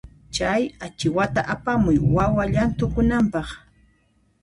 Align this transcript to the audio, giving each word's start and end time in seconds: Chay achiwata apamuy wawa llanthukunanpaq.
Chay 0.35 0.61
achiwata 0.85 1.41
apamuy 1.53 1.97
wawa 2.15 2.43
llanthukunanpaq. 2.53 3.47